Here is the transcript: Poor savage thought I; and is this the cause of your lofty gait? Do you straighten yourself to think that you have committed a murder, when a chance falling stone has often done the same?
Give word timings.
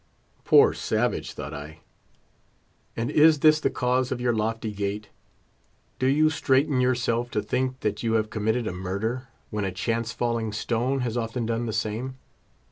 Poor 0.45 0.73
savage 0.73 1.33
thought 1.33 1.53
I; 1.53 1.81
and 2.97 3.11
is 3.11 3.41
this 3.41 3.59
the 3.59 3.69
cause 3.69 4.11
of 4.11 4.19
your 4.19 4.33
lofty 4.33 4.71
gait? 4.71 5.09
Do 5.99 6.07
you 6.07 6.31
straighten 6.31 6.81
yourself 6.81 7.29
to 7.29 7.41
think 7.43 7.81
that 7.81 8.01
you 8.01 8.13
have 8.13 8.31
committed 8.31 8.65
a 8.65 8.73
murder, 8.73 9.27
when 9.51 9.63
a 9.63 9.71
chance 9.71 10.11
falling 10.11 10.53
stone 10.53 11.01
has 11.01 11.17
often 11.17 11.45
done 11.45 11.67
the 11.67 11.71
same? 11.71 12.17